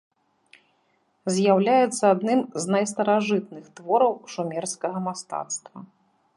З'яўляецца 1.35 2.03
адным 2.15 2.41
з 2.65 2.75
найстаражытных 2.77 3.63
твораў 3.81 4.13
шумерскага 4.37 4.97
мастацтва. 5.09 5.77